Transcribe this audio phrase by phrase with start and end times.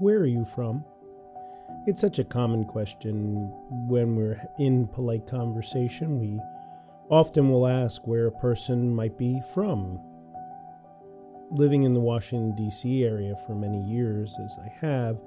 [0.00, 0.82] Where are you from?
[1.86, 3.52] It's such a common question
[3.86, 6.18] when we're in polite conversation.
[6.18, 6.40] We
[7.10, 10.00] often will ask where a person might be from.
[11.50, 13.04] Living in the Washington, D.C.
[13.04, 15.20] area for many years, as I have,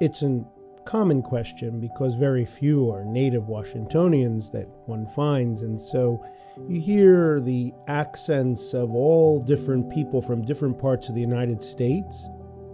[0.00, 0.44] it's a
[0.84, 5.62] common question because very few are native Washingtonians that one finds.
[5.62, 6.24] And so
[6.68, 12.28] you hear the accents of all different people from different parts of the United States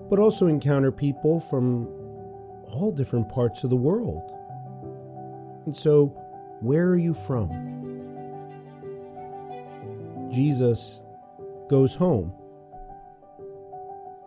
[0.08, 1.86] but also encounter people from
[2.72, 4.30] all different parts of the world.
[5.66, 6.06] And so,
[6.60, 7.50] where are you from?
[10.30, 11.02] Jesus
[11.68, 12.32] goes home.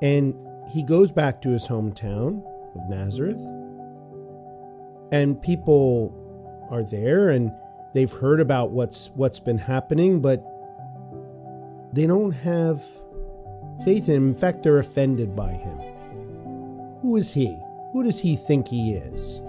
[0.02, 0.36] And
[0.72, 2.44] he goes back to his hometown
[2.76, 3.42] of Nazareth.
[5.12, 6.14] And people
[6.70, 7.52] are there and
[7.94, 10.46] they've heard about what's what's been happening, but
[11.94, 12.84] they don't have
[13.84, 14.36] faith in.
[14.36, 15.78] Fact, they're offended by him.
[17.02, 17.60] Who is he?
[17.94, 19.42] Who does he think he is?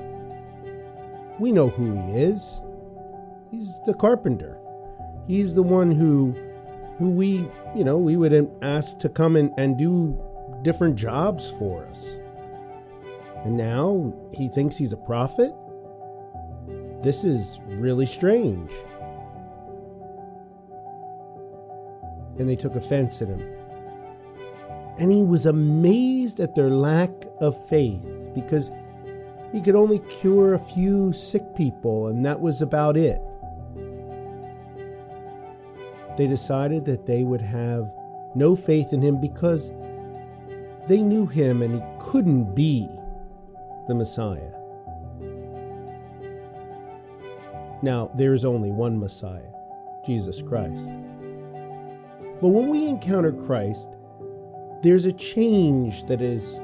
[1.38, 2.60] We know who he is.
[3.50, 4.58] He's the carpenter.
[5.26, 6.34] He's the one who
[6.98, 10.20] who we, you know, we would ask to come and, and do
[10.62, 12.18] different jobs for us.
[13.44, 15.54] And now he thinks he's a prophet?
[17.02, 18.72] This is really strange.
[22.38, 23.57] And they took offense at him.
[24.98, 27.10] And he was amazed at their lack
[27.40, 28.70] of faith because
[29.52, 33.20] he could only cure a few sick people, and that was about it.
[36.16, 37.92] They decided that they would have
[38.34, 39.72] no faith in him because
[40.88, 42.88] they knew him and he couldn't be
[43.86, 44.50] the Messiah.
[47.82, 49.52] Now, there is only one Messiah,
[50.04, 50.90] Jesus Christ.
[52.40, 53.96] But when we encounter Christ,
[54.80, 56.60] there's a change that is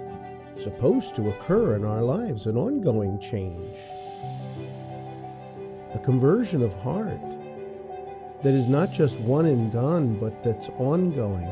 [0.56, 3.76] supposed to occur in our lives, an ongoing change,
[5.92, 7.20] a conversion of heart
[8.42, 11.50] that is not just one and done, but that's ongoing.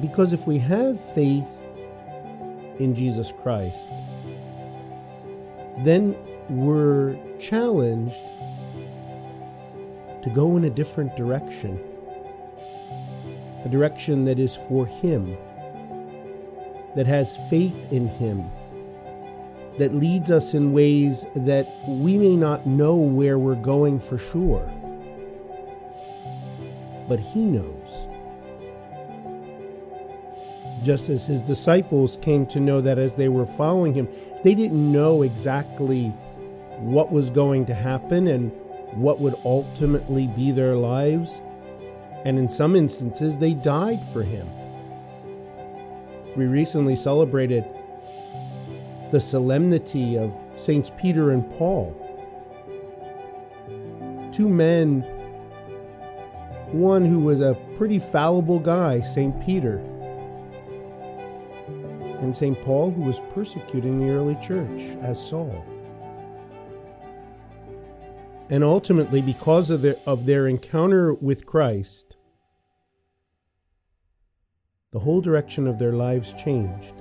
[0.00, 1.64] Because if we have faith
[2.80, 3.90] in Jesus Christ,
[5.84, 6.16] then
[6.48, 8.22] we're challenged
[10.22, 11.78] to go in a different direction
[13.66, 15.36] a direction that is for Him,
[16.94, 18.48] that has faith in Him,
[19.78, 24.72] that leads us in ways that we may not know where we're going for sure.
[27.08, 28.06] But He knows.
[30.84, 34.08] Just as His disciples came to know that as they were following Him,
[34.44, 36.10] they didn't know exactly
[36.78, 38.52] what was going to happen and
[38.92, 41.42] what would ultimately be their lives
[42.26, 44.48] and in some instances, they died for him.
[46.34, 47.64] We recently celebrated
[49.12, 51.94] the solemnity of Saints Peter and Paul.
[54.32, 55.02] Two men,
[56.72, 59.40] one who was a pretty fallible guy, St.
[59.40, 59.76] Peter,
[62.18, 62.60] and St.
[62.62, 65.64] Paul, who was persecuting the early church as Saul.
[68.48, 72.16] And ultimately, because of their, of their encounter with Christ,
[74.92, 76.94] the whole direction of their lives changed.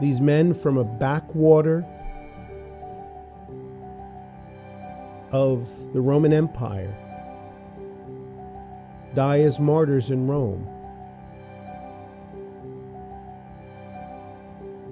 [0.00, 1.84] These men from a backwater
[5.32, 6.96] of the Roman Empire
[9.14, 10.68] die as martyrs in Rome.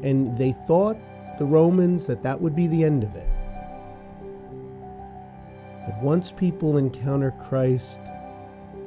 [0.03, 0.99] And they thought,
[1.39, 3.32] the Romans, that that would be the end of it.
[6.03, 8.01] Once people encounter Christ,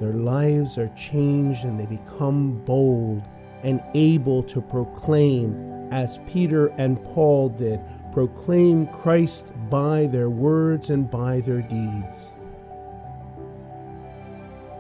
[0.02, 3.24] their lives are changed and they become bold
[3.64, 7.80] and able to proclaim, as Peter and Paul did,
[8.12, 12.34] proclaim Christ by their words and by their deeds.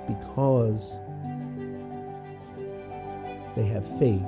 [0.05, 0.99] Because
[3.55, 4.21] they have faith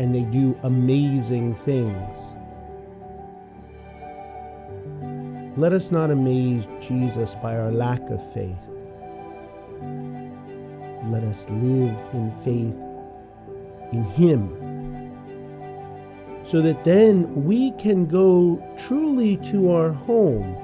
[0.00, 2.34] and they do amazing things.
[5.58, 8.68] Let us not amaze Jesus by our lack of faith.
[11.08, 12.78] Let us live in faith
[13.90, 14.66] in Him
[16.44, 20.56] so that then we can go truly to our home,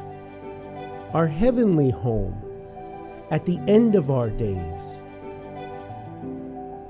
[1.14, 2.40] our heavenly home,
[3.30, 5.00] at the end of our days.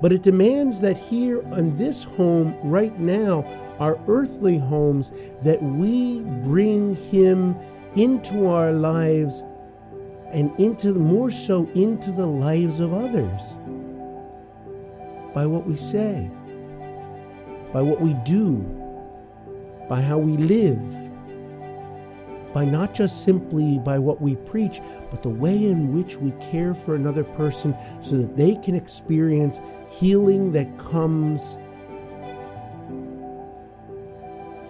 [0.00, 3.44] But it demands that here on this home, right now,
[3.78, 5.12] our earthly homes,
[5.42, 7.54] that we bring Him
[7.94, 9.44] into our lives
[10.32, 13.58] and into more so into the lives of others.
[15.34, 16.30] by what we say,
[17.72, 18.58] by what we do,
[19.88, 20.82] by how we live,
[22.52, 24.80] by not just simply by what we preach,
[25.10, 29.60] but the way in which we care for another person so that they can experience
[29.88, 31.56] healing that comes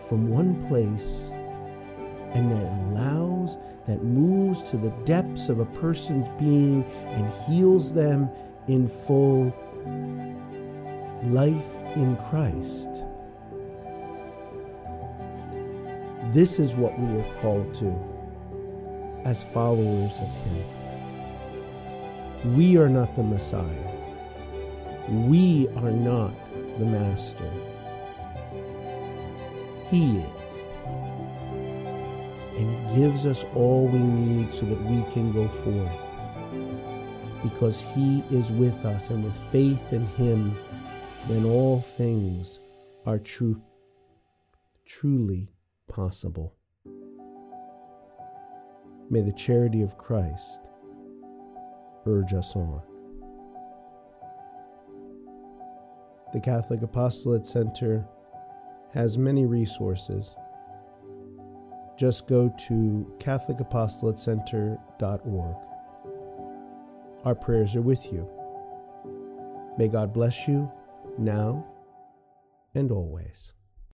[0.08, 1.34] from one place
[2.34, 8.30] and that allows, that moves to the depths of a person's being and heals them
[8.68, 9.52] in full
[11.24, 12.88] life in Christ.
[16.32, 17.94] This is what we are called to
[19.24, 20.64] as followers of Him.
[22.56, 23.92] We are not the Messiah.
[25.08, 26.32] We are not
[26.78, 27.50] the Master.
[29.90, 30.64] He is.
[32.56, 35.90] And He gives us all we need so that we can go forth.
[37.42, 40.56] Because He is with us, and with faith in Him,
[41.28, 42.60] then all things
[43.06, 43.60] are true,
[44.84, 45.48] truly
[45.88, 46.54] possible.
[49.10, 50.60] May the charity of Christ
[52.06, 52.82] urge us on.
[56.32, 58.06] The Catholic Apostolate Center
[58.94, 60.34] has many resources.
[61.96, 65.56] Just go to CatholicApostolatecenter.org.
[67.24, 68.28] Our prayers are with you.
[69.78, 70.70] May God bless you
[71.18, 71.66] now
[72.74, 73.52] and always.